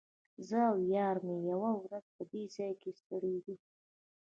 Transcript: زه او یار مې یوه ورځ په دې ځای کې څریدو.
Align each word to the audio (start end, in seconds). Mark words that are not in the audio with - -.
زه 0.47 0.59
او 0.71 0.77
یار 0.95 1.15
مې 1.25 1.35
یوه 1.51 1.71
ورځ 1.83 2.05
په 2.15 2.23
دې 2.31 2.43
ځای 2.55 2.71
کې 2.81 2.91
څریدو. 3.05 3.55